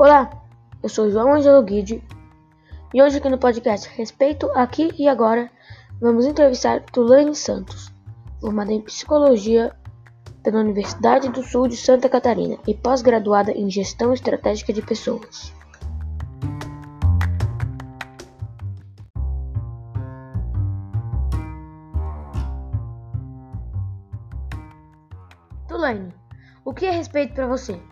Olá, 0.00 0.30
eu 0.80 0.88
sou 0.88 1.10
João 1.10 1.34
Angelo 1.34 1.60
Guide 1.60 2.00
e 2.94 3.02
hoje 3.02 3.18
aqui 3.18 3.28
no 3.28 3.36
podcast 3.36 3.90
Respeito 3.96 4.48
Aqui 4.54 4.94
e 4.96 5.08
Agora 5.08 5.50
vamos 6.00 6.24
entrevistar 6.24 6.84
Tulane 6.84 7.34
Santos, 7.34 7.92
formada 8.40 8.72
em 8.72 8.80
Psicologia 8.80 9.74
pela 10.40 10.60
Universidade 10.60 11.28
do 11.30 11.42
Sul 11.42 11.66
de 11.66 11.76
Santa 11.76 12.08
Catarina 12.08 12.58
e 12.64 12.74
pós-graduada 12.74 13.50
em 13.50 13.68
Gestão 13.68 14.12
Estratégica 14.12 14.72
de 14.72 14.82
Pessoas. 14.82 15.52
Tulane, 25.66 26.14
o 26.64 26.72
que 26.72 26.86
é 26.86 26.92
respeito 26.92 27.34
para 27.34 27.48
você? 27.48 27.82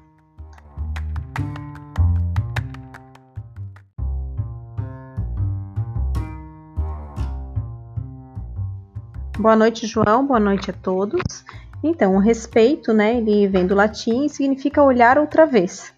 Boa 9.38 9.54
noite, 9.54 9.86
João. 9.86 10.26
Boa 10.26 10.40
noite 10.40 10.70
a 10.70 10.72
todos. 10.72 11.44
Então, 11.84 12.16
o 12.16 12.18
respeito, 12.18 12.94
né, 12.94 13.18
ele 13.18 13.46
vem 13.46 13.66
do 13.66 13.74
latim 13.74 14.24
e 14.24 14.30
significa 14.30 14.82
olhar 14.82 15.18
outra 15.18 15.44
vez. 15.44 15.92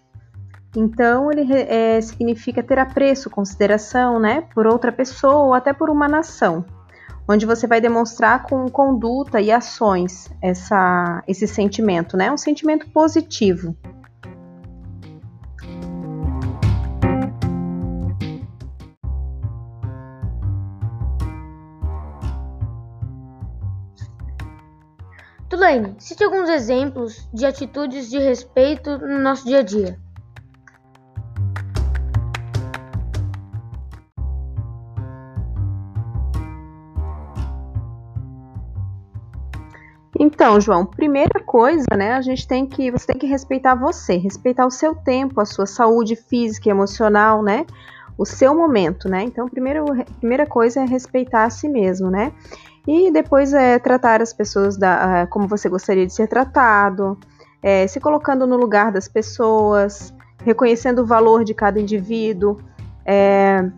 Então, 0.75 1.31
ele 1.31 1.51
é, 1.53 2.01
significa 2.01 2.61
ter 2.61 2.77
apreço, 2.77 3.29
consideração, 3.29 4.19
né, 4.19 4.41
por 4.53 4.67
outra 4.67 4.91
pessoa 4.91 5.45
ou 5.45 5.53
até 5.53 5.71
por 5.71 5.89
uma 5.89 6.07
nação, 6.07 6.65
onde 7.27 7.45
você 7.45 7.65
vai 7.65 7.79
demonstrar 7.79 8.43
com 8.43 8.67
conduta 8.69 9.39
e 9.39 9.51
ações 9.51 10.29
essa, 10.41 11.23
esse 11.25 11.47
sentimento, 11.47 12.17
né, 12.17 12.29
um 12.29 12.37
sentimento 12.37 12.89
positivo. 12.89 13.73
Tulane, 25.49 25.95
cite 25.97 26.23
alguns 26.23 26.47
exemplos 26.47 27.27
de 27.33 27.43
atitudes 27.43 28.07
de 28.07 28.19
respeito 28.19 28.99
no 28.99 29.17
nosso 29.17 29.45
dia 29.45 29.59
a 29.59 29.63
dia. 29.63 29.99
Então, 40.19 40.61
João, 40.61 40.85
primeira 40.85 41.43
coisa, 41.43 41.87
né, 41.97 42.13
a 42.13 42.21
gente 42.21 42.47
tem 42.47 42.67
que, 42.67 42.91
você 42.91 43.07
tem 43.07 43.17
que 43.17 43.25
respeitar 43.25 43.73
você, 43.73 44.17
respeitar 44.17 44.67
o 44.67 44.71
seu 44.71 44.93
tempo, 44.93 45.41
a 45.41 45.45
sua 45.45 45.65
saúde 45.65 46.15
física 46.15 46.69
e 46.69 46.71
emocional, 46.71 47.41
né, 47.41 47.65
o 48.19 48.25
seu 48.25 48.53
momento, 48.53 49.07
né. 49.07 49.23
Então, 49.23 49.47
primeiro, 49.47 49.85
primeira 50.19 50.45
coisa 50.45 50.81
é 50.81 50.85
respeitar 50.85 51.45
a 51.45 51.49
si 51.49 51.69
mesmo, 51.69 52.11
né. 52.11 52.33
E 52.85 53.09
depois 53.11 53.53
é 53.53 53.79
tratar 53.79 54.21
as 54.21 54.33
pessoas 54.33 54.75
da, 54.75 55.25
como 55.27 55.47
você 55.47 55.69
gostaria 55.69 56.05
de 56.05 56.11
ser 56.11 56.27
tratado, 56.27 57.17
é, 57.63 57.87
se 57.87 57.97
colocando 57.99 58.45
no 58.45 58.57
lugar 58.57 58.91
das 58.91 59.07
pessoas, 59.07 60.13
reconhecendo 60.43 60.99
o 60.99 61.05
valor 61.05 61.45
de 61.45 61.53
cada 61.53 61.79
indivíduo, 61.79 62.57
é, 63.05 63.69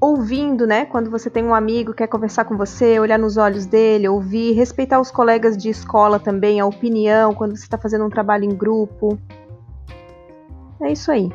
ouvindo, 0.00 0.64
né? 0.64 0.84
Quando 0.84 1.10
você 1.10 1.28
tem 1.28 1.44
um 1.44 1.54
amigo 1.54 1.90
que 1.90 1.98
quer 1.98 2.06
conversar 2.06 2.44
com 2.44 2.56
você, 2.56 3.00
olhar 3.00 3.18
nos 3.18 3.36
olhos 3.36 3.66
dele, 3.66 4.08
ouvir, 4.08 4.52
respeitar 4.52 5.00
os 5.00 5.10
colegas 5.10 5.56
de 5.56 5.68
escola 5.68 6.20
também, 6.20 6.60
a 6.60 6.66
opinião, 6.66 7.34
quando 7.34 7.56
você 7.56 7.64
está 7.64 7.76
fazendo 7.76 8.04
um 8.04 8.10
trabalho 8.10 8.44
em 8.44 8.54
grupo. 8.54 9.18
É 10.80 10.92
isso 10.92 11.10
aí. 11.10 11.28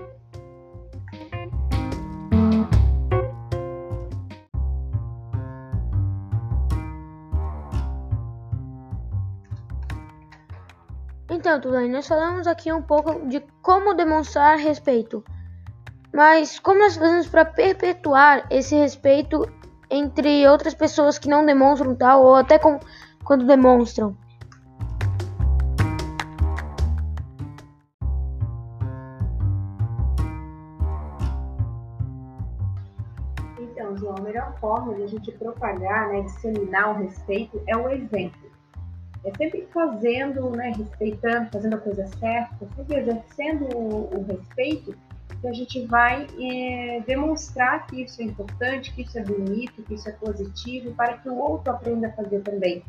Então, 11.43 11.59
Tulane, 11.59 11.89
nós 11.89 12.07
falamos 12.07 12.47
aqui 12.47 12.71
um 12.71 12.81
pouco 12.81 13.27
de 13.27 13.41
como 13.61 13.93
demonstrar 13.93 14.57
respeito. 14.57 15.21
Mas 16.13 16.57
como 16.57 16.79
nós 16.79 16.95
fazemos 16.95 17.27
para 17.27 17.43
perpetuar 17.43 18.47
esse 18.49 18.73
respeito 18.77 19.45
entre 19.89 20.47
outras 20.47 20.73
pessoas 20.73 21.19
que 21.19 21.27
não 21.27 21.45
demonstram 21.45 21.97
tal 21.97 22.23
ou 22.23 22.35
até 22.35 22.57
com, 22.57 22.79
quando 23.25 23.45
demonstram? 23.45 24.15
Então, 33.59 33.97
João, 33.97 34.15
a 34.17 34.21
melhor 34.21 34.57
forma 34.61 34.93
de 34.93 35.03
a 35.03 35.07
gente 35.07 35.29
propagar, 35.33 36.07
né, 36.07 36.21
disseminar 36.21 36.91
o 36.91 37.03
respeito 37.03 37.61
é 37.67 37.75
o 37.75 37.89
exemplo 37.89 38.52
é 39.25 39.31
sempre 39.37 39.67
fazendo, 39.73 40.49
né, 40.51 40.73
respeitando, 40.75 41.49
fazendo 41.51 41.75
a 41.75 41.79
coisa 41.79 42.07
certa, 42.19 42.67
sempre 42.75 42.97
exercendo 42.97 43.65
o, 43.75 44.17
o 44.17 44.25
respeito, 44.25 44.95
que 45.39 45.47
a 45.47 45.53
gente 45.53 45.85
vai 45.87 46.27
é, 46.39 47.01
demonstrar 47.05 47.85
que 47.87 48.01
isso 48.01 48.21
é 48.21 48.25
importante, 48.25 48.93
que 48.93 49.01
isso 49.01 49.17
é 49.17 49.23
bonito, 49.23 49.81
que 49.83 49.93
isso 49.93 50.07
é 50.07 50.11
positivo, 50.13 50.93
para 50.93 51.17
que 51.17 51.29
o 51.29 51.37
outro 51.37 51.71
aprenda 51.71 52.07
a 52.07 52.11
fazer 52.11 52.41
também. 52.41 52.83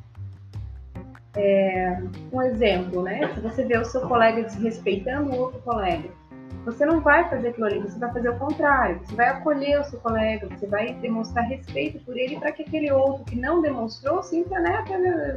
É, 1.36 2.00
um 2.32 2.42
exemplo, 2.42 3.02
né? 3.02 3.28
Se 3.34 3.40
você 3.40 3.64
vê 3.64 3.76
o 3.76 3.84
seu 3.84 4.02
colega 4.02 4.42
desrespeitando 4.42 5.32
o 5.32 5.36
outro 5.36 5.60
colega, 5.62 6.08
você 6.64 6.86
não 6.86 7.00
vai 7.00 7.28
fazer 7.28 7.48
aquilo 7.48 7.66
ali, 7.66 7.78
você 7.80 7.98
vai 7.98 8.12
fazer 8.12 8.28
o 8.30 8.38
contrário. 8.38 9.00
Você 9.04 9.14
vai 9.14 9.28
acolher 9.28 9.80
o 9.80 9.84
seu 9.84 10.00
colega, 10.00 10.48
você 10.48 10.66
vai 10.66 10.94
demonstrar 10.94 11.44
respeito 11.44 12.02
por 12.04 12.16
ele 12.16 12.38
para 12.38 12.52
que 12.52 12.62
aquele 12.62 12.90
outro 12.90 13.24
que 13.24 13.36
não 13.36 13.60
demonstrou 13.60 14.22
sinta 14.22 14.58
né, 14.58 14.82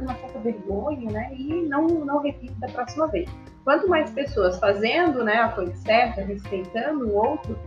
uma 0.00 0.14
certa 0.14 0.38
vergonha 0.38 1.10
né, 1.10 1.30
e 1.34 1.66
não, 1.68 1.86
não 1.86 2.22
repita 2.22 2.54
da 2.58 2.68
próxima 2.68 3.06
vez. 3.08 3.28
Quanto 3.62 3.88
mais 3.88 4.10
pessoas 4.10 4.58
fazendo 4.58 5.22
né, 5.22 5.34
a 5.34 5.48
coisa 5.50 5.74
certa, 5.76 6.22
respeitando 6.22 7.06
o 7.06 7.14
outro, 7.14 7.58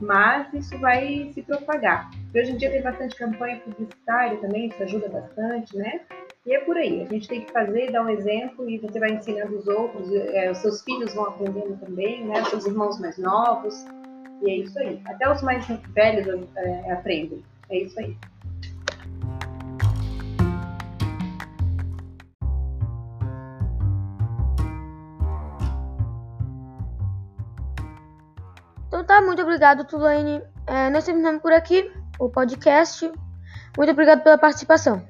mais 0.00 0.52
isso 0.54 0.78
vai 0.78 1.30
se 1.34 1.42
propagar. 1.42 2.10
E 2.32 2.40
hoje 2.40 2.52
em 2.52 2.56
dia 2.56 2.70
tem 2.70 2.82
bastante 2.82 3.16
campanha 3.16 3.58
publicitária 3.60 4.38
também, 4.38 4.68
isso 4.68 4.82
ajuda 4.82 5.08
bastante, 5.08 5.76
né? 5.76 6.00
E 6.48 6.54
é 6.54 6.60
por 6.60 6.78
aí, 6.78 7.02
a 7.02 7.04
gente 7.04 7.28
tem 7.28 7.42
que 7.42 7.52
fazer, 7.52 7.92
dar 7.92 8.02
um 8.02 8.08
exemplo 8.08 8.70
e 8.70 8.78
você 8.78 8.98
vai 8.98 9.10
ensinando 9.10 9.58
os 9.58 9.68
outros, 9.68 10.10
é, 10.14 10.50
os 10.50 10.56
seus 10.56 10.82
filhos 10.82 11.12
vão 11.12 11.26
aprendendo 11.26 11.76
também, 11.76 12.24
né? 12.24 12.40
Os 12.40 12.48
seus 12.48 12.64
irmãos 12.64 12.98
mais 12.98 13.18
novos. 13.18 13.84
E 14.40 14.50
é 14.50 14.56
isso 14.56 14.78
aí. 14.78 14.98
Até 15.04 15.30
os 15.30 15.42
mais 15.42 15.66
velhos 15.90 16.48
é, 16.56 16.90
aprendem. 16.90 17.44
É 17.68 17.80
isso 17.80 18.00
aí. 18.00 18.16
Então 28.86 29.04
tá, 29.04 29.20
muito 29.20 29.42
obrigado, 29.42 29.84
Tulane. 29.84 30.40
É, 30.66 30.88
nós 30.88 31.04
terminamos 31.04 31.42
por 31.42 31.52
aqui 31.52 31.92
o 32.18 32.30
podcast. 32.30 33.12
Muito 33.76 33.90
obrigado 33.90 34.22
pela 34.22 34.38
participação. 34.38 35.06